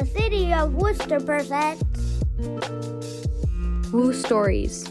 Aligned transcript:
The 0.00 0.06
city 0.06 0.54
of 0.54 0.76
Worcester 0.76 1.20
presents 1.20 2.24
Woo 3.92 4.14
Stories. 4.14 4.88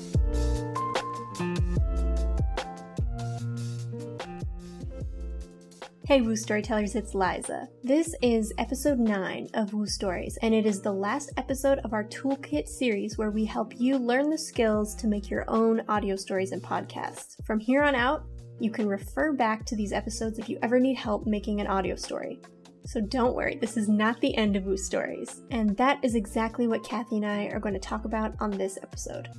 Hey 6.06 6.22
Woo 6.22 6.36
Storytellers, 6.36 6.94
it's 6.94 7.16
Liza. 7.16 7.70
This 7.84 8.14
is 8.22 8.54
episode 8.60 9.00
9 9.00 9.50
of 9.56 9.74
Woo 9.74 9.88
Stories, 9.88 10.38
and 10.44 10.54
it 10.54 10.68
is 10.68 10.80
the 10.80 10.94
last 10.94 11.32
episode 11.38 11.80
of 11.80 11.94
our 11.94 12.04
Toolkit 12.04 12.68
series 12.68 13.18
where 13.18 13.32
we 13.32 13.46
help 13.46 13.74
you 13.80 13.98
learn 13.98 14.30
the 14.30 14.38
skills 14.38 14.94
to 14.94 15.08
make 15.08 15.32
your 15.32 15.44
own 15.48 15.82
audio 15.90 16.16
stories 16.16 16.52
and 16.52 16.62
podcasts. 16.62 17.44
From 17.48 17.60
here 17.60 17.82
on 17.82 17.96
out, 17.96 18.26
you 18.60 18.70
can 18.70 18.88
refer 18.88 19.34
back 19.34 19.66
to 19.66 19.76
these 19.76 19.92
episodes 19.92 20.38
if 20.38 20.50
you 20.50 20.60
ever 20.62 20.80
need 20.80 20.98
help 20.98 21.26
making 21.26 21.62
an 21.62 21.66
audio 21.66 21.96
story. 21.96 22.40
So 22.86 23.02
don't 23.02 23.36
worry, 23.36 23.56
this 23.56 23.78
is 23.78 23.88
not 23.88 24.20
the 24.22 24.36
end 24.36 24.56
of 24.56 24.66
Woo 24.66 24.78
Stories, 24.78 25.42
and 25.52 25.78
that 25.78 26.04
is 26.04 26.16
exactly 26.16 26.68
what 26.68 26.84
Kathy 26.84 27.18
and 27.18 27.26
I 27.26 27.46
are 27.48 27.60
going 27.60 27.74
to 27.74 27.80
talk 27.80 28.06
about 28.06 28.34
on 28.40 28.52
this 28.52 28.80
episode. 28.82 29.30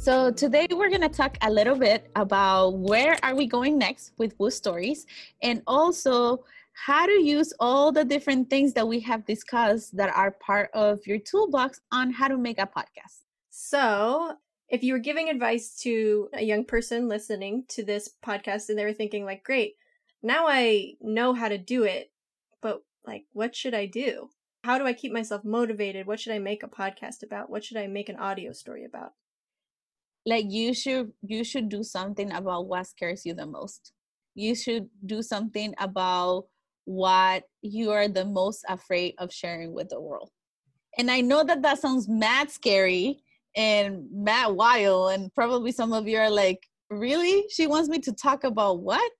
So 0.00 0.30
today 0.30 0.66
we're 0.70 0.88
going 0.88 1.02
to 1.02 1.10
talk 1.10 1.36
a 1.42 1.50
little 1.50 1.76
bit 1.76 2.10
about 2.16 2.78
where 2.78 3.18
are 3.22 3.34
we 3.34 3.46
going 3.46 3.76
next 3.76 4.12
with 4.16 4.34
Woo 4.38 4.50
Stories 4.50 5.04
and 5.42 5.62
also 5.66 6.42
how 6.72 7.04
to 7.04 7.12
use 7.12 7.52
all 7.60 7.92
the 7.92 8.04
different 8.04 8.48
things 8.48 8.72
that 8.72 8.88
we 8.88 8.98
have 9.00 9.26
discussed 9.26 9.94
that 9.98 10.10
are 10.16 10.30
part 10.30 10.70
of 10.72 11.06
your 11.06 11.18
toolbox 11.18 11.80
on 11.92 12.10
how 12.10 12.28
to 12.28 12.38
make 12.38 12.58
a 12.58 12.66
podcast. 12.66 13.24
So, 13.50 14.36
if 14.70 14.82
you 14.82 14.92
were 14.92 14.98
giving 15.00 15.28
advice 15.28 15.76
to 15.82 16.28
a 16.32 16.42
young 16.42 16.64
person 16.64 17.08
listening 17.08 17.64
to 17.68 17.84
this 17.84 18.08
podcast 18.24 18.68
and 18.68 18.78
they 18.78 18.84
were 18.84 18.92
thinking 18.92 19.24
like, 19.24 19.44
"Great, 19.44 19.76
now 20.22 20.46
I 20.48 20.94
know 21.00 21.34
how 21.34 21.48
to 21.48 21.58
do 21.58 21.84
it, 21.84 22.12
but 22.62 22.82
like 23.06 23.24
what 23.32 23.54
should 23.56 23.74
I 23.74 23.86
do? 23.86 24.30
How 24.64 24.78
do 24.78 24.86
I 24.86 24.92
keep 24.92 25.12
myself 25.12 25.44
motivated? 25.44 26.06
What 26.06 26.20
should 26.20 26.32
I 26.34 26.38
make 26.38 26.62
a 26.62 26.68
podcast 26.68 27.22
about? 27.22 27.50
What 27.50 27.64
should 27.64 27.78
I 27.78 27.86
make 27.86 28.08
an 28.08 28.16
audio 28.16 28.52
story 28.52 28.84
about?" 28.84 29.12
like 30.26 30.46
you 30.48 30.74
should 30.74 31.12
you 31.22 31.44
should 31.44 31.68
do 31.68 31.82
something 31.82 32.32
about 32.32 32.66
what 32.66 32.86
scares 32.86 33.24
you 33.24 33.34
the 33.34 33.46
most 33.46 33.92
you 34.34 34.54
should 34.54 34.88
do 35.06 35.22
something 35.22 35.74
about 35.78 36.46
what 36.84 37.44
you 37.62 37.90
are 37.90 38.08
the 38.08 38.24
most 38.24 38.64
afraid 38.68 39.14
of 39.18 39.32
sharing 39.32 39.72
with 39.72 39.88
the 39.88 40.00
world 40.00 40.30
and 40.98 41.10
i 41.10 41.20
know 41.20 41.42
that 41.42 41.62
that 41.62 41.78
sounds 41.78 42.08
mad 42.08 42.50
scary 42.50 43.22
and 43.56 44.06
Matt 44.12 44.54
wild 44.54 45.12
and 45.12 45.32
probably 45.34 45.72
some 45.72 45.92
of 45.92 46.06
you 46.06 46.18
are 46.18 46.30
like 46.30 46.66
really? 46.90 47.46
She 47.50 47.66
wants 47.66 47.88
me 47.88 47.98
to 48.00 48.12
talk 48.12 48.44
about 48.44 48.80
what? 48.80 49.10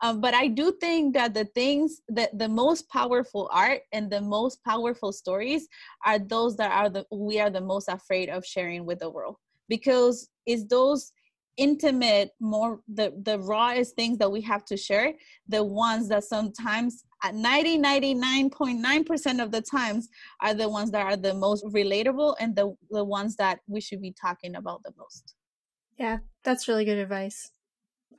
Um, 0.00 0.20
but 0.20 0.34
i 0.34 0.48
do 0.48 0.72
think 0.80 1.14
that 1.14 1.34
the 1.34 1.44
things 1.54 2.02
that 2.08 2.36
the 2.36 2.48
most 2.48 2.88
powerful 2.88 3.48
art 3.52 3.82
and 3.92 4.10
the 4.10 4.20
most 4.20 4.62
powerful 4.64 5.12
stories 5.12 5.68
are 6.04 6.18
those 6.18 6.56
that 6.56 6.72
are 6.72 6.90
the 6.90 7.06
we 7.12 7.38
are 7.40 7.48
the 7.48 7.60
most 7.60 7.88
afraid 7.88 8.28
of 8.28 8.44
sharing 8.44 8.84
with 8.84 8.98
the 8.98 9.08
world. 9.08 9.36
Because 9.68 10.28
it's 10.46 10.64
those 10.64 11.12
intimate 11.56 12.30
more 12.40 12.80
the 12.88 13.12
the 13.22 13.38
rawest 13.38 13.94
things 13.94 14.18
that 14.18 14.30
we 14.30 14.40
have 14.40 14.64
to 14.64 14.76
share 14.76 15.14
the 15.48 15.62
ones 15.62 16.08
that 16.08 16.24
sometimes 16.24 17.04
at 17.22 17.34
90 17.34 17.78
99.9% 17.78 19.42
of 19.42 19.50
the 19.50 19.62
times 19.62 20.08
are 20.40 20.54
the 20.54 20.68
ones 20.68 20.90
that 20.90 21.06
are 21.06 21.16
the 21.16 21.34
most 21.34 21.64
relatable 21.66 22.34
and 22.40 22.56
the 22.56 22.74
the 22.90 23.04
ones 23.04 23.36
that 23.36 23.60
we 23.66 23.80
should 23.80 24.00
be 24.00 24.12
talking 24.12 24.56
about 24.56 24.82
the 24.82 24.92
most 24.96 25.34
Yeah, 25.98 26.18
that's 26.42 26.68
really 26.68 26.84
good 26.84 26.98
advice. 26.98 27.50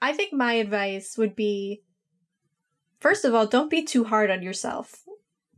I 0.01 0.13
think 0.13 0.33
my 0.33 0.53
advice 0.53 1.17
would 1.17 1.35
be 1.35 1.83
first 2.99 3.23
of 3.25 3.35
all, 3.35 3.45
don't 3.45 3.69
be 3.69 3.83
too 3.83 4.05
hard 4.05 4.31
on 4.31 4.41
yourself. 4.41 5.03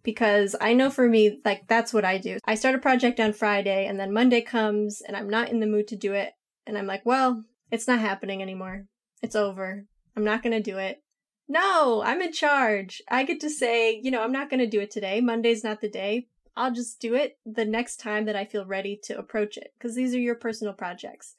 Because 0.03 0.55
I 0.61 0.73
know 0.73 0.89
for 0.89 1.07
me, 1.09 1.41
like, 1.43 1.67
that's 1.67 1.93
what 1.93 2.05
I 2.05 2.17
do. 2.17 2.37
I 2.45 2.55
start 2.55 2.75
a 2.75 2.79
project 2.79 3.19
on 3.19 3.33
Friday, 3.33 3.85
and 3.87 3.99
then 3.99 4.13
Monday 4.13 4.41
comes, 4.41 5.01
and 5.01 5.17
I'm 5.17 5.29
not 5.29 5.49
in 5.49 5.59
the 5.59 5.65
mood 5.65 5.87
to 5.89 5.95
do 5.97 6.13
it. 6.13 6.33
And 6.65 6.77
I'm 6.77 6.87
like, 6.87 7.05
well, 7.05 7.43
it's 7.71 7.87
not 7.87 7.99
happening 7.99 8.41
anymore. 8.41 8.85
It's 9.21 9.35
over. 9.35 9.85
I'm 10.15 10.23
not 10.23 10.43
going 10.43 10.53
to 10.53 10.71
do 10.71 10.77
it. 10.77 11.01
No, 11.47 12.01
I'm 12.03 12.21
in 12.21 12.33
charge. 12.33 13.01
I 13.09 13.23
get 13.23 13.39
to 13.41 13.49
say, 13.49 13.99
you 14.01 14.11
know, 14.11 14.21
I'm 14.21 14.31
not 14.31 14.49
going 14.49 14.59
to 14.59 14.67
do 14.67 14.81
it 14.81 14.91
today. 14.91 15.21
Monday's 15.21 15.63
not 15.63 15.81
the 15.81 15.89
day. 15.89 16.27
I'll 16.55 16.73
just 16.73 16.99
do 16.99 17.13
it 17.13 17.37
the 17.45 17.65
next 17.65 17.97
time 17.97 18.25
that 18.25 18.35
I 18.35 18.43
feel 18.43 18.65
ready 18.65 18.99
to 19.03 19.17
approach 19.17 19.57
it 19.57 19.73
because 19.77 19.95
these 19.95 20.13
are 20.15 20.19
your 20.19 20.35
personal 20.35 20.73
projects. 20.73 21.35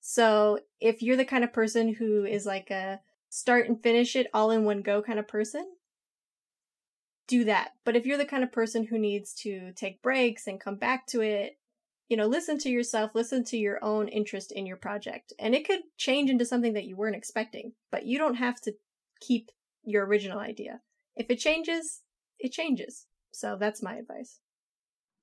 So 0.00 0.60
if 0.80 1.02
you're 1.02 1.16
the 1.16 1.24
kind 1.24 1.44
of 1.44 1.52
person 1.52 1.94
who 1.94 2.24
is 2.24 2.46
like 2.46 2.70
a 2.70 3.00
start 3.28 3.68
and 3.68 3.82
finish 3.82 4.16
it 4.16 4.28
all 4.32 4.50
in 4.50 4.64
one 4.64 4.82
go 4.82 5.02
kind 5.02 5.18
of 5.18 5.28
person, 5.28 5.66
do 7.26 7.44
that. 7.44 7.72
But 7.84 7.96
if 7.96 8.06
you're 8.06 8.18
the 8.18 8.24
kind 8.24 8.42
of 8.42 8.52
person 8.52 8.84
who 8.84 8.98
needs 8.98 9.34
to 9.34 9.72
take 9.72 10.02
breaks 10.02 10.46
and 10.46 10.60
come 10.60 10.76
back 10.76 11.06
to 11.08 11.20
it, 11.20 11.58
you 12.10 12.16
know, 12.18 12.26
listen 12.26 12.58
to 12.58 12.68
yourself, 12.68 13.12
listen 13.14 13.44
to 13.44 13.56
your 13.56 13.82
own 13.82 14.08
interest 14.08 14.52
in 14.52 14.66
your 14.66 14.76
project. 14.76 15.32
And 15.38 15.54
it 15.54 15.66
could 15.66 15.80
change 15.96 16.28
into 16.28 16.44
something 16.44 16.74
that 16.74 16.84
you 16.84 16.96
weren't 16.96 17.16
expecting, 17.16 17.72
but 17.90 18.04
you 18.04 18.18
don't 18.18 18.34
have 18.34 18.60
to 18.62 18.74
keep 19.20 19.50
your 19.84 20.04
original 20.04 20.38
idea. 20.40 20.80
If 21.16 21.30
it 21.30 21.38
changes, 21.38 22.02
it 22.38 22.52
changes. 22.52 23.06
So 23.30 23.56
that's 23.58 23.82
my 23.82 23.94
advice. 23.96 24.40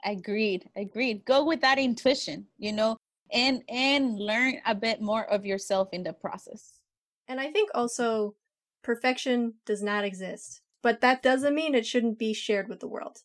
agreed 0.05 0.69
agreed 0.75 1.25
go 1.25 1.43
with 1.43 1.59
that 1.61 1.79
intuition 1.79 2.45
you 2.59 2.71
know 2.71 2.95
and 3.31 3.63
and 3.67 4.19
learn 4.19 4.53
a 4.65 4.75
bit 4.75 5.01
more 5.01 5.25
of 5.25 5.43
yourself 5.43 5.89
in 5.91 6.03
the 6.03 6.13
process 6.13 6.79
And 7.27 7.39
I 7.39 7.51
think 7.51 7.69
also 7.73 8.35
perfection 8.83 9.55
does 9.65 9.83
not 9.83 10.05
exist, 10.05 10.61
but 10.81 11.01
that 11.01 11.21
doesn't 11.21 11.55
mean 11.55 11.75
it 11.75 11.85
shouldn't 11.85 12.17
be 12.17 12.33
shared 12.33 12.69
with 12.69 12.79
the 12.79 12.87
world. 12.87 13.17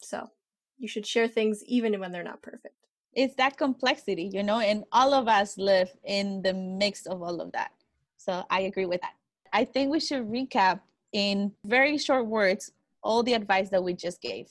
So 0.00 0.30
you 0.78 0.88
should 0.88 1.06
share 1.06 1.28
things 1.28 1.62
even 1.66 1.98
when 2.00 2.12
they're 2.12 2.22
not 2.22 2.42
perfect. 2.42 2.74
it's 3.14 3.34
that 3.36 3.56
complexity 3.56 4.30
you 4.32 4.42
know 4.42 4.58
and 4.60 4.84
all 4.92 5.12
of 5.14 5.28
us 5.28 5.58
live 5.58 5.90
in 6.04 6.42
the 6.42 6.52
mix 6.52 7.06
of 7.06 7.22
all 7.22 7.40
of 7.40 7.52
that 7.52 7.70
so 8.16 8.44
i 8.50 8.60
agree 8.60 8.86
with 8.86 9.00
that 9.00 9.14
i 9.52 9.64
think 9.64 9.90
we 9.90 10.00
should 10.00 10.26
recap 10.28 10.80
in 11.12 11.52
very 11.64 11.98
short 11.98 12.26
words 12.26 12.72
all 13.02 13.22
the 13.22 13.34
advice 13.34 13.70
that 13.70 13.82
we 13.82 13.94
just 13.94 14.20
gave 14.20 14.46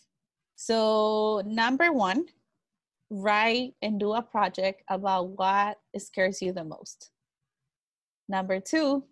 so 0.55 1.41
number 1.45 1.91
one 1.93 2.25
write 3.09 3.73
and 3.81 3.99
do 3.99 4.13
a 4.13 4.21
project 4.21 4.83
about 4.89 5.29
what 5.29 5.79
scares 5.97 6.41
you 6.41 6.51
the 6.51 6.63
most 6.63 7.11
number 8.27 8.59
two 8.59 9.03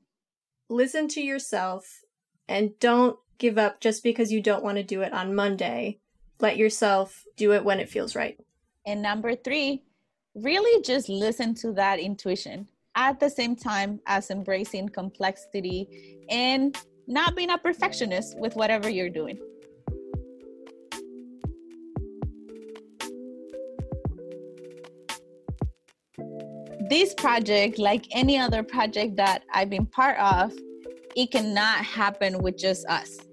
Listen 0.69 1.07
to 1.09 1.21
yourself 1.21 2.01
and 2.47 2.77
don't 2.79 3.19
give 3.37 3.57
up 3.57 3.79
just 3.81 4.01
because 4.01 4.31
you 4.31 4.41
don't 4.41 4.63
want 4.63 4.77
to 4.77 4.83
do 4.83 5.01
it 5.01 5.13
on 5.13 5.35
Monday. 5.35 5.99
Let 6.39 6.57
yourself 6.57 7.23
do 7.37 7.53
it 7.53 7.63
when 7.63 7.79
it 7.79 7.89
feels 7.89 8.15
right. 8.15 8.37
And 8.85 9.01
number 9.01 9.35
three, 9.35 9.83
really 10.35 10.81
just 10.81 11.07
listen 11.09 11.55
to 11.55 11.71
that 11.73 11.99
intuition 11.99 12.67
at 12.95 13.19
the 13.19 13.29
same 13.29 13.55
time 13.55 13.99
as 14.05 14.29
embracing 14.29 14.89
complexity 14.89 16.19
and 16.29 16.77
not 17.07 17.35
being 17.35 17.51
a 17.51 17.57
perfectionist 17.57 18.37
with 18.37 18.55
whatever 18.55 18.89
you're 18.89 19.09
doing. 19.09 19.39
This 26.89 27.13
project, 27.15 27.79
like 27.79 28.05
any 28.11 28.37
other 28.37 28.61
project 28.61 29.15
that 29.15 29.43
I've 29.51 29.69
been 29.69 29.87
part 29.87 30.19
of, 30.19 30.53
it 31.15 31.31
cannot 31.31 31.83
happen 31.83 32.43
with 32.43 32.57
just 32.57 32.85
us. 32.87 33.24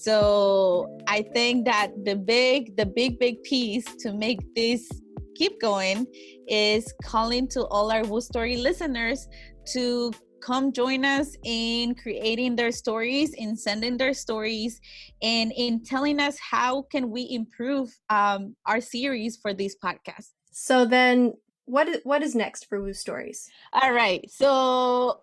So 0.00 0.96
I 1.06 1.20
think 1.20 1.66
that 1.66 1.92
the 2.04 2.16
big, 2.16 2.74
the 2.76 2.86
big, 2.86 3.18
big 3.18 3.42
piece 3.42 3.84
to 3.96 4.14
make 4.14 4.40
this 4.54 4.88
keep 5.34 5.60
going 5.60 6.06
is 6.48 6.90
calling 7.04 7.46
to 7.48 7.66
all 7.66 7.92
our 7.92 8.02
Woo 8.04 8.22
Story 8.22 8.56
listeners 8.56 9.28
to 9.74 10.10
come 10.40 10.72
join 10.72 11.04
us 11.04 11.36
in 11.44 11.94
creating 11.96 12.56
their 12.56 12.72
stories, 12.72 13.34
in 13.34 13.54
sending 13.56 13.98
their 13.98 14.14
stories, 14.14 14.80
and 15.20 15.52
in 15.54 15.84
telling 15.84 16.18
us 16.18 16.38
how 16.40 16.80
can 16.90 17.10
we 17.10 17.28
improve 17.30 17.90
um, 18.08 18.56
our 18.64 18.80
series 18.80 19.36
for 19.36 19.52
this 19.52 19.76
podcast. 19.84 20.28
So 20.50 20.86
then 20.86 21.34
what 21.66 21.88
is, 21.88 21.98
what 22.04 22.22
is 22.22 22.34
next 22.34 22.68
for 22.70 22.80
Woo 22.80 22.94
Stories? 22.94 23.46
All 23.74 23.92
right. 23.92 24.24
So 24.30 25.20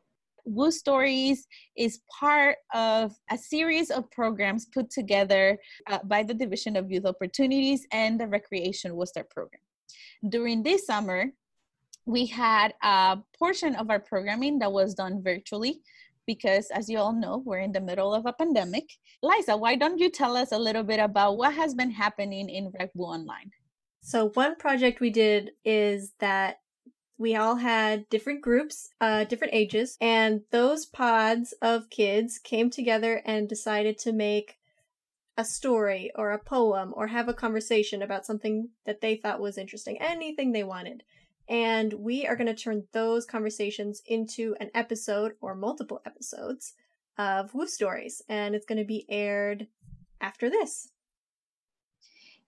Woo 0.48 0.72
Stories 0.72 1.46
is 1.76 2.00
part 2.20 2.58
of 2.74 3.14
a 3.30 3.38
series 3.38 3.92
of 3.92 4.10
programs 4.12 4.66
put 4.66 4.90
together 4.90 5.58
uh, 5.88 6.00
by 6.06 6.24
the 6.24 6.34
Division 6.34 6.76
of 6.78 6.90
Youth 6.90 7.06
Opportunities 7.06 7.86
and 7.92 8.20
the 8.20 8.28
Recreation 8.28 8.96
Worcester 8.96 9.26
program. 9.30 9.62
During 10.28 10.64
this 10.64 10.86
summer, 10.86 11.26
we 12.06 12.26
had 12.26 12.74
a 12.82 13.18
portion 13.38 13.76
of 13.76 13.90
our 13.90 14.00
programming 14.00 14.60
that 14.60 14.72
was 14.72 14.94
done 14.94 15.22
virtually 15.22 15.82
because, 16.26 16.70
as 16.72 16.90
you 16.90 16.98
all 16.98 17.14
know, 17.14 17.44
we're 17.46 17.60
in 17.60 17.74
the 17.74 17.82
middle 17.82 18.14
of 18.14 18.26
a 18.26 18.34
pandemic. 18.34 18.90
Liza, 19.22 19.58
why 19.58 19.76
don't 19.76 20.00
you 20.00 20.10
tell 20.10 20.38
us 20.38 20.52
a 20.54 20.58
little 20.58 20.84
bit 20.84 21.00
about 21.00 21.38
what 21.38 21.54
has 21.54 21.74
been 21.76 21.92
happening 21.92 22.50
in 22.50 22.72
RecWoo 22.72 23.08
Online? 23.08 23.52
So 24.02 24.30
one 24.36 24.56
project 24.56 25.02
we 25.02 25.10
did 25.10 25.52
is 25.66 26.14
that 26.20 26.60
we 27.18 27.36
all 27.36 27.56
had 27.56 28.08
different 28.10 28.42
groups, 28.42 28.90
uh, 29.02 29.24
different 29.24 29.54
ages, 29.54 29.98
and 30.00 30.42
those 30.52 30.86
pods 30.86 31.54
of 31.62 31.90
kids 31.90 32.38
came 32.40 32.70
together 32.70 33.22
and 33.26 33.50
decided 33.50 33.98
to 34.00 34.14
make 34.14 34.58
a 35.38 35.46
story 35.46 36.12
or 36.16 36.32
a 36.32 36.40
poem 36.40 36.94
or 36.96 37.08
have 37.08 37.30
a 37.30 37.34
conversation 37.34 38.02
about 38.02 38.26
something 38.26 38.70
that 38.86 39.02
they 39.02 39.16
thought 39.16 39.40
was 39.40 39.58
interesting, 39.58 39.98
anything 40.02 40.52
they 40.52 40.64
wanted. 40.64 41.04
And 41.48 41.94
we 41.94 42.28
are 42.28 42.36
going 42.36 42.48
to 42.48 42.56
turn 42.56 42.88
those 42.92 43.26
conversations 43.26 44.02
into 44.06 44.56
an 44.60 44.70
episode 44.74 45.34
or 45.40 45.56
multiple 45.56 46.02
episodes 46.06 46.74
of 47.18 47.54
Woo 47.54 47.68
Stories. 47.68 48.22
And 48.28 48.54
it's 48.54 48.66
going 48.66 48.80
to 48.80 48.86
be 48.86 49.06
aired 49.10 49.68
after 50.20 50.50
this. 50.50 50.90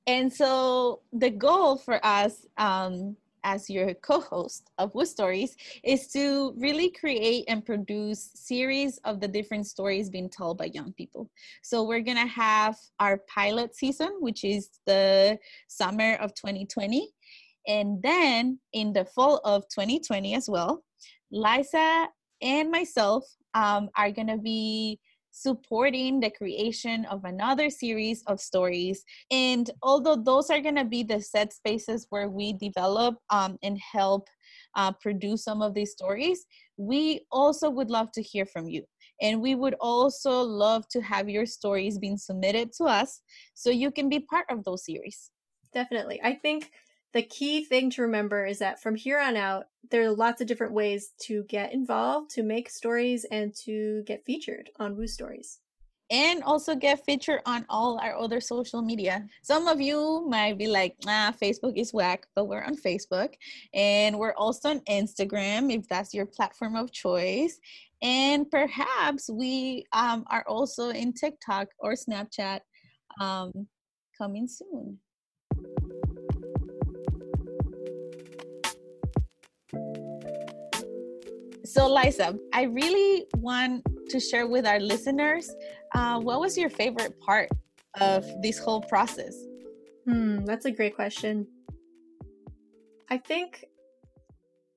And 0.05 0.33
so 0.33 1.01
the 1.13 1.29
goal 1.29 1.77
for 1.77 2.03
us 2.03 2.45
um, 2.57 3.15
as 3.43 3.69
your 3.69 3.93
co-host 3.95 4.69
of 4.77 4.93
Woo 4.95 5.05
Stories 5.05 5.55
is 5.83 6.07
to 6.09 6.53
really 6.57 6.89
create 6.91 7.45
and 7.47 7.65
produce 7.65 8.31
series 8.33 8.97
of 9.05 9.19
the 9.19 9.27
different 9.27 9.67
stories 9.67 10.09
being 10.09 10.29
told 10.29 10.57
by 10.57 10.65
young 10.65 10.93
people. 10.93 11.29
So 11.63 11.83
we're 11.83 12.01
gonna 12.01 12.27
have 12.27 12.77
our 12.99 13.19
pilot 13.33 13.75
season, 13.75 14.17
which 14.19 14.43
is 14.43 14.69
the 14.85 15.37
summer 15.67 16.15
of 16.15 16.33
2020. 16.33 17.09
And 17.67 18.01
then 18.01 18.59
in 18.73 18.93
the 18.93 19.05
fall 19.05 19.41
of 19.43 19.63
2020 19.69 20.35
as 20.35 20.49
well, 20.49 20.83
Liza 21.31 22.07
and 22.41 22.71
myself 22.71 23.25
um, 23.53 23.89
are 23.95 24.11
gonna 24.11 24.37
be 24.37 24.99
supporting 25.31 26.19
the 26.19 26.29
creation 26.29 27.05
of 27.05 27.23
another 27.25 27.69
series 27.69 28.23
of 28.27 28.39
stories. 28.39 29.03
And 29.31 29.69
although 29.81 30.15
those 30.15 30.49
are 30.49 30.59
going 30.59 30.75
to 30.75 30.85
be 30.85 31.03
the 31.03 31.21
set 31.21 31.53
spaces 31.53 32.07
where 32.09 32.29
we 32.29 32.53
develop 32.53 33.17
um, 33.29 33.57
and 33.63 33.77
help 33.79 34.27
uh, 34.75 34.91
produce 34.91 35.43
some 35.43 35.61
of 35.61 35.73
these 35.73 35.91
stories, 35.91 36.45
we 36.77 37.25
also 37.31 37.69
would 37.69 37.89
love 37.89 38.11
to 38.13 38.21
hear 38.21 38.45
from 38.45 38.67
you. 38.67 38.83
And 39.21 39.41
we 39.41 39.55
would 39.55 39.75
also 39.81 40.41
love 40.41 40.87
to 40.89 41.01
have 41.01 41.29
your 41.29 41.45
stories 41.45 41.99
being 41.99 42.17
submitted 42.17 42.71
to 42.77 42.85
us 42.85 43.21
so 43.53 43.69
you 43.69 43.91
can 43.91 44.07
be 44.07 44.21
part 44.21 44.45
of 44.49 44.63
those 44.63 44.85
series. 44.85 45.31
Definitely. 45.73 46.19
I 46.23 46.35
think 46.35 46.71
the 47.13 47.23
key 47.23 47.65
thing 47.65 47.89
to 47.91 48.03
remember 48.03 48.45
is 48.45 48.59
that 48.59 48.81
from 48.81 48.95
here 48.95 49.19
on 49.19 49.35
out, 49.35 49.65
there 49.89 50.03
are 50.03 50.11
lots 50.11 50.41
of 50.41 50.47
different 50.47 50.73
ways 50.73 51.11
to 51.23 51.43
get 51.49 51.73
involved, 51.73 52.29
to 52.31 52.43
make 52.43 52.69
stories, 52.69 53.25
and 53.31 53.53
to 53.65 54.03
get 54.05 54.25
featured 54.25 54.69
on 54.79 54.95
Woo 54.95 55.07
Stories. 55.07 55.59
And 56.11 56.41
also 56.43 56.75
get 56.75 57.05
featured 57.05 57.41
on 57.45 57.65
all 57.69 57.99
our 57.99 58.17
other 58.17 58.41
social 58.41 58.81
media. 58.81 59.27
Some 59.43 59.67
of 59.67 59.79
you 59.79 60.25
might 60.27 60.57
be 60.57 60.67
like, 60.67 60.95
ah, 61.07 61.33
Facebook 61.39 61.77
is 61.77 61.93
whack, 61.93 62.25
but 62.35 62.45
we're 62.45 62.63
on 62.63 62.75
Facebook. 62.75 63.33
And 63.75 64.17
we're 64.17 64.33
also 64.33 64.69
on 64.69 64.79
Instagram 64.81 65.71
if 65.71 65.87
that's 65.87 66.13
your 66.13 66.25
platform 66.25 66.75
of 66.75 66.91
choice. 66.91 67.59
And 68.01 68.49
perhaps 68.49 69.29
we 69.29 69.85
um, 69.93 70.25
are 70.31 70.45
also 70.47 70.89
in 70.89 71.13
TikTok 71.13 71.67
or 71.77 71.93
Snapchat 71.93 72.61
um, 73.19 73.67
coming 74.17 74.47
soon. 74.47 74.99
So, 81.69 81.87
Liza, 81.87 82.35
I 82.51 82.63
really 82.63 83.27
want 83.37 83.85
to 84.09 84.19
share 84.19 84.47
with 84.47 84.65
our 84.65 84.79
listeners 84.79 85.53
uh, 85.93 86.19
what 86.19 86.39
was 86.39 86.57
your 86.57 86.67
favorite 86.67 87.19
part 87.19 87.47
of 88.01 88.25
this 88.41 88.57
whole 88.57 88.81
process? 88.81 89.35
Hmm, 90.03 90.45
that's 90.45 90.65
a 90.65 90.71
great 90.71 90.95
question. 90.95 91.45
I 93.07 93.19
think 93.19 93.65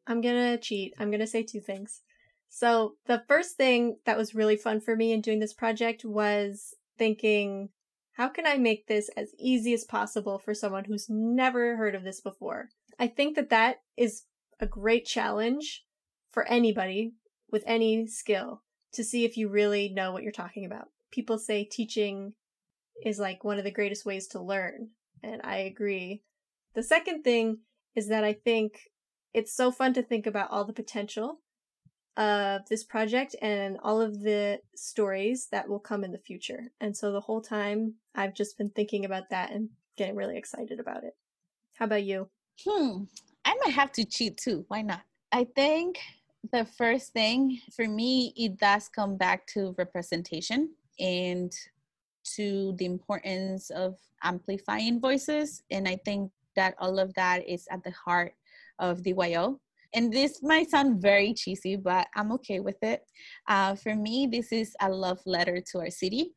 I'm 0.07 0.21
gonna 0.21 0.59
cheat. 0.59 0.93
I'm 0.99 1.11
gonna 1.11 1.27
say 1.27 1.43
two 1.43 1.61
things. 1.61 2.03
So, 2.51 2.97
the 3.07 3.23
first 3.27 3.57
thing 3.57 3.97
that 4.05 4.19
was 4.19 4.35
really 4.35 4.57
fun 4.57 4.79
for 4.79 4.95
me 4.95 5.13
in 5.13 5.23
doing 5.23 5.41
this 5.41 5.55
project 5.55 6.05
was 6.05 6.75
thinking, 6.99 7.71
how 8.13 8.29
can 8.29 8.47
I 8.47 8.59
make 8.59 8.87
this 8.87 9.09
as 9.17 9.31
easy 9.39 9.73
as 9.73 9.85
possible 9.85 10.39
for 10.39 10.53
someone 10.53 10.85
who's 10.85 11.09
never 11.09 11.75
heard 11.77 11.95
of 11.95 12.05
this 12.05 12.21
before? 12.21 12.69
I 12.99 13.07
think 13.07 13.37
that 13.37 13.49
that 13.49 13.77
is 13.97 14.25
a 14.61 14.67
great 14.67 15.07
challenge 15.07 15.87
for 16.33 16.47
anybody 16.49 17.13
with 17.51 17.63
any 17.67 18.07
skill 18.07 18.63
to 18.93 19.05
see 19.05 19.25
if 19.25 19.37
you 19.37 19.49
really 19.49 19.89
know 19.89 20.13
what 20.13 20.23
you're 20.23 20.33
talking 20.33 20.65
about. 20.65 20.89
People 21.11 21.39
say 21.39 21.65
teaching 21.65 22.33
is 23.05 23.19
like 23.19 23.45
one 23.45 23.59
of 23.59 23.65
the 23.65 23.71
greatest 23.71 24.05
ways 24.05 24.27
to 24.29 24.41
learn, 24.41 24.89
and 25.23 25.41
I 25.45 25.59
agree. 25.59 26.23
The 26.75 26.83
second 26.83 27.23
thing 27.23 27.59
is 27.95 28.09
that 28.09 28.25
I 28.25 28.33
think 28.33 28.91
it's 29.35 29.55
so 29.55 29.71
fun 29.71 29.95
to 29.95 30.03
think 30.03 30.27
about 30.27 30.51
all 30.51 30.65
the 30.65 30.73
potential 30.73 31.41
of 32.17 32.67
this 32.69 32.85
project 32.85 33.35
and 33.41 33.79
all 33.83 34.01
of 34.01 34.21
the 34.21 34.61
stories 34.75 35.49
that 35.51 35.69
will 35.69 35.79
come 35.79 36.05
in 36.05 36.13
the 36.13 36.19
future. 36.19 36.73
And 36.81 36.97
so 36.97 37.13
the 37.13 37.21
whole 37.21 37.41
time 37.41 37.95
I've 38.15 38.35
just 38.35 38.59
been 38.59 38.71
thinking 38.71 39.05
about 39.05 39.31
that 39.31 39.51
and 39.51 39.71
getting 39.97 40.17
really 40.17 40.37
excited 40.37 40.79
about 40.79 41.05
it. 41.05 41.15
How 41.79 41.87
about 41.87 42.05
you? 42.05 42.29
Hmm. 42.67 43.05
I 43.45 43.57
might 43.65 43.75
have 43.75 43.93
to 43.93 44.05
cheat 44.05 44.37
too. 44.37 44.65
Why 44.69 44.83
not? 44.83 45.01
I 45.33 45.45
think 45.45 45.99
the 46.51 46.65
first 46.65 47.13
thing 47.13 47.61
for 47.75 47.87
me, 47.87 48.33
it 48.37 48.59
does 48.59 48.89
come 48.89 49.17
back 49.17 49.47
to 49.49 49.75
representation 49.79 50.71
and 50.99 51.53
to 52.37 52.75
the 52.79 52.85
importance 52.85 53.71
of 53.71 53.97
amplifying 54.23 55.01
voices. 55.01 55.63
And 55.71 55.87
I 55.87 55.99
think 56.05 56.31
that 56.57 56.75
all 56.79 56.99
of 56.99 57.15
that 57.15 57.49
is 57.49 57.67
at 57.71 57.83
the 57.85 57.93
heart 57.93 58.35
of 58.79 59.03
DYO. 59.03 59.59
And 59.95 60.11
this 60.11 60.43
might 60.43 60.71
sound 60.71 61.03
very 61.03 61.35
cheesy, 61.35 61.77
but 61.77 62.07
I'm 62.17 62.33
okay 62.33 62.61
with 62.61 62.83
it. 62.83 63.03
Uh, 63.47 63.75
for 63.75 63.95
me, 63.95 64.27
this 64.31 64.51
is 64.51 64.75
a 64.81 64.89
love 64.89 65.21
letter 65.27 65.63
to 65.71 65.81
our 65.81 65.91
city 65.91 66.33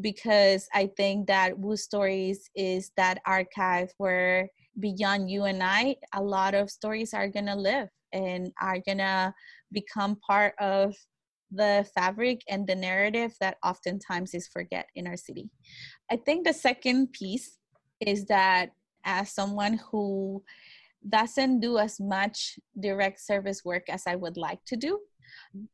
because 0.00 0.68
I 0.72 0.90
think 0.96 1.26
that 1.26 1.58
Woo 1.58 1.76
Stories 1.76 2.48
is 2.54 2.92
that 2.96 3.18
archive 3.26 3.92
where 3.98 4.48
beyond 4.78 5.28
you 5.28 5.44
and 5.44 5.60
I, 5.60 5.96
a 6.14 6.22
lot 6.22 6.54
of 6.54 6.70
stories 6.70 7.12
are 7.12 7.26
gonna 7.26 7.56
live 7.56 7.88
and 8.12 8.52
are 8.60 8.78
gonna 8.86 9.34
become 9.72 10.16
part 10.16 10.54
of 10.58 10.94
the 11.50 11.86
fabric 11.94 12.42
and 12.48 12.66
the 12.66 12.74
narrative 12.74 13.34
that 13.40 13.56
oftentimes 13.64 14.34
is 14.34 14.48
forget 14.48 14.86
in 14.94 15.06
our 15.06 15.16
city. 15.16 15.50
I 16.10 16.16
think 16.16 16.46
the 16.46 16.52
second 16.52 17.12
piece 17.12 17.58
is 18.00 18.26
that 18.26 18.70
as 19.04 19.32
someone 19.32 19.80
who 19.90 20.42
doesn't 21.08 21.60
do 21.60 21.78
as 21.78 21.98
much 21.98 22.58
direct 22.78 23.20
service 23.20 23.64
work 23.64 23.88
as 23.88 24.04
I 24.06 24.16
would 24.16 24.36
like 24.36 24.64
to 24.66 24.76
do, 24.76 25.00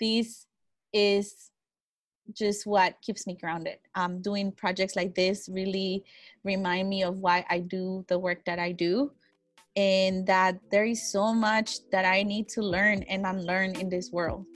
this 0.00 0.46
is 0.92 1.50
just 2.32 2.66
what 2.66 3.00
keeps 3.02 3.26
me 3.26 3.34
grounded. 3.34 3.78
Um, 3.94 4.22
doing 4.22 4.52
projects 4.52 4.96
like 4.96 5.14
this 5.14 5.48
really 5.52 6.04
remind 6.44 6.88
me 6.88 7.02
of 7.02 7.18
why 7.18 7.44
I 7.48 7.60
do 7.60 8.04
the 8.08 8.18
work 8.18 8.44
that 8.46 8.58
I 8.58 8.72
do 8.72 9.12
and 9.76 10.26
that 10.26 10.58
there 10.70 10.84
is 10.84 11.12
so 11.12 11.34
much 11.34 11.88
that 11.90 12.04
I 12.04 12.22
need 12.22 12.48
to 12.50 12.62
learn 12.62 13.02
and 13.04 13.26
unlearn 13.26 13.76
in 13.76 13.88
this 13.88 14.10
world, 14.10 14.46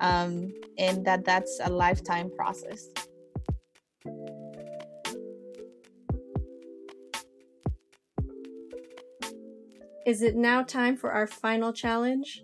um, 0.00 0.52
and 0.78 1.04
that 1.04 1.24
that's 1.24 1.60
a 1.62 1.70
lifetime 1.70 2.30
process. 2.34 2.88
Is 10.06 10.22
it 10.22 10.34
now 10.34 10.62
time 10.62 10.96
for 10.96 11.12
our 11.12 11.26
final 11.26 11.72
challenge? 11.72 12.42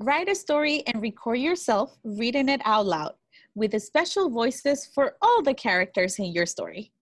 Write 0.00 0.28
a 0.28 0.34
story 0.34 0.82
and 0.86 1.00
record 1.00 1.38
yourself 1.38 1.96
reading 2.04 2.48
it 2.48 2.60
out 2.64 2.86
loud 2.86 3.14
with 3.54 3.70
the 3.70 3.80
special 3.80 4.28
voices 4.28 4.86
for 4.94 5.16
all 5.22 5.42
the 5.42 5.54
characters 5.54 6.18
in 6.18 6.26
your 6.26 6.44
story. 6.44 6.92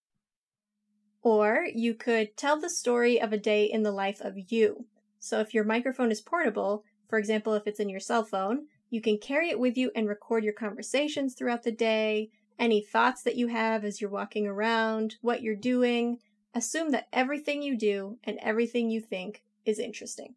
Or 1.24 1.66
you 1.74 1.94
could 1.94 2.36
tell 2.36 2.60
the 2.60 2.68
story 2.68 3.18
of 3.18 3.32
a 3.32 3.38
day 3.38 3.64
in 3.64 3.82
the 3.82 3.90
life 3.90 4.20
of 4.20 4.52
you. 4.52 4.84
So 5.20 5.40
if 5.40 5.54
your 5.54 5.64
microphone 5.64 6.12
is 6.12 6.20
portable, 6.20 6.84
for 7.08 7.18
example, 7.18 7.54
if 7.54 7.66
it's 7.66 7.80
in 7.80 7.88
your 7.88 7.98
cell 7.98 8.24
phone, 8.24 8.66
you 8.90 9.00
can 9.00 9.16
carry 9.16 9.48
it 9.48 9.58
with 9.58 9.78
you 9.78 9.90
and 9.96 10.06
record 10.06 10.44
your 10.44 10.52
conversations 10.52 11.34
throughout 11.34 11.62
the 11.62 11.72
day, 11.72 12.30
any 12.58 12.82
thoughts 12.82 13.22
that 13.22 13.36
you 13.36 13.48
have 13.48 13.84
as 13.84 14.02
you're 14.02 14.10
walking 14.10 14.46
around, 14.46 15.16
what 15.22 15.40
you're 15.40 15.56
doing. 15.56 16.18
Assume 16.54 16.90
that 16.90 17.08
everything 17.10 17.62
you 17.62 17.76
do 17.76 18.18
and 18.24 18.38
everything 18.42 18.90
you 18.90 19.00
think 19.00 19.42
is 19.64 19.78
interesting. 19.78 20.34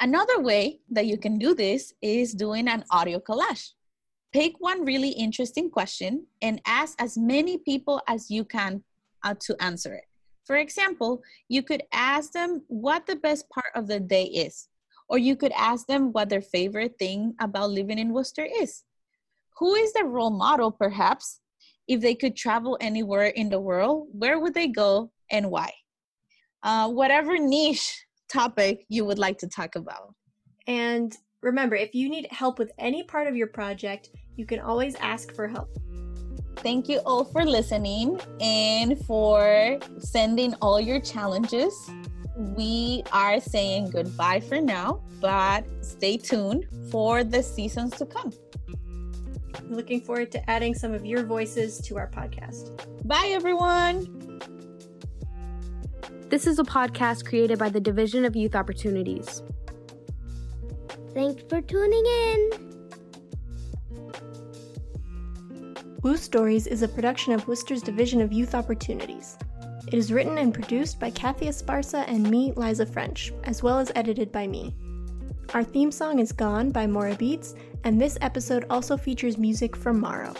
Another 0.00 0.40
way 0.40 0.80
that 0.90 1.06
you 1.06 1.18
can 1.18 1.38
do 1.38 1.54
this 1.54 1.94
is 2.02 2.34
doing 2.34 2.66
an 2.66 2.84
audio 2.90 3.20
collage. 3.20 3.74
Pick 4.32 4.54
one 4.58 4.84
really 4.84 5.10
interesting 5.10 5.70
question 5.70 6.26
and 6.42 6.60
ask 6.66 7.00
as 7.00 7.16
many 7.16 7.58
people 7.58 8.02
as 8.08 8.28
you 8.28 8.44
can 8.44 8.82
uh, 9.22 9.34
to 9.40 9.56
answer 9.62 9.94
it. 9.94 10.04
For 10.46 10.56
example, 10.56 11.22
you 11.48 11.62
could 11.62 11.82
ask 11.92 12.32
them 12.32 12.62
what 12.68 13.06
the 13.06 13.16
best 13.16 13.48
part 13.50 13.72
of 13.74 13.86
the 13.88 14.00
day 14.00 14.24
is, 14.24 14.68
or 15.08 15.18
you 15.18 15.36
could 15.36 15.52
ask 15.52 15.86
them 15.86 16.12
what 16.12 16.28
their 16.28 16.40
favorite 16.40 16.98
thing 16.98 17.34
about 17.40 17.70
living 17.70 17.98
in 17.98 18.12
Worcester 18.12 18.46
is. 18.60 18.84
Who 19.58 19.74
is 19.74 19.92
their 19.92 20.06
role 20.06 20.30
model, 20.30 20.70
perhaps? 20.70 21.40
If 21.88 22.00
they 22.00 22.14
could 22.14 22.36
travel 22.36 22.78
anywhere 22.80 23.26
in 23.26 23.48
the 23.48 23.60
world, 23.60 24.08
where 24.12 24.38
would 24.38 24.54
they 24.54 24.68
go 24.68 25.10
and 25.30 25.50
why? 25.50 25.72
uh, 26.66 26.88
whatever 26.90 27.38
niche 27.38 28.04
topic 28.28 28.84
you 28.88 29.04
would 29.04 29.18
like 29.18 29.38
to 29.38 29.48
talk 29.48 29.76
about. 29.76 30.14
And 30.66 31.16
remember, 31.42 31.76
if 31.76 31.94
you 31.94 32.08
need 32.10 32.26
help 32.30 32.58
with 32.58 32.72
any 32.78 33.04
part 33.04 33.28
of 33.28 33.36
your 33.36 33.46
project, 33.46 34.10
you 34.36 34.46
can 34.46 34.58
always 34.58 34.96
ask 34.96 35.32
for 35.32 35.46
help. 35.46 35.68
Thank 36.56 36.88
you 36.88 37.00
all 37.06 37.24
for 37.24 37.44
listening 37.44 38.20
and 38.40 38.98
for 39.06 39.78
sending 39.98 40.54
all 40.54 40.80
your 40.80 41.00
challenges. 41.00 41.72
We 42.36 43.02
are 43.12 43.40
saying 43.40 43.90
goodbye 43.90 44.40
for 44.40 44.60
now, 44.60 45.02
but 45.20 45.64
stay 45.84 46.16
tuned 46.16 46.66
for 46.90 47.24
the 47.24 47.42
seasons 47.42 47.92
to 47.96 48.06
come. 48.06 48.32
Looking 49.68 50.00
forward 50.00 50.32
to 50.32 50.50
adding 50.50 50.74
some 50.74 50.92
of 50.92 51.06
your 51.06 51.24
voices 51.24 51.78
to 51.82 51.96
our 51.96 52.10
podcast. 52.10 52.70
Bye, 53.06 53.28
everyone. 53.30 54.40
This 56.28 56.46
is 56.46 56.58
a 56.58 56.64
podcast 56.64 57.24
created 57.24 57.58
by 57.58 57.68
the 57.68 57.80
Division 57.80 58.24
of 58.24 58.34
Youth 58.34 58.54
Opportunities. 58.54 59.42
Thanks 61.14 61.42
for 61.48 61.60
tuning 61.62 62.04
in. 62.04 62.65
Woo 66.06 66.16
Stories 66.16 66.68
is 66.68 66.82
a 66.82 66.88
production 66.88 67.32
of 67.32 67.48
Worcester's 67.48 67.82
Division 67.82 68.20
of 68.20 68.32
Youth 68.32 68.54
Opportunities. 68.54 69.36
It 69.88 69.94
is 69.94 70.12
written 70.12 70.38
and 70.38 70.54
produced 70.54 71.00
by 71.00 71.10
Kathy 71.10 71.46
Esparza 71.46 72.04
and 72.06 72.30
me, 72.30 72.52
Liza 72.54 72.86
French, 72.86 73.32
as 73.42 73.60
well 73.60 73.80
as 73.80 73.90
edited 73.96 74.30
by 74.30 74.46
me. 74.46 74.72
Our 75.52 75.64
theme 75.64 75.90
song 75.90 76.20
is 76.20 76.30
Gone 76.30 76.70
by 76.70 76.86
Mora 76.86 77.16
Beats, 77.16 77.56
and 77.82 78.00
this 78.00 78.18
episode 78.20 78.66
also 78.70 78.96
features 78.96 79.36
music 79.36 79.74
from 79.74 79.98
Morrow. 79.98 80.32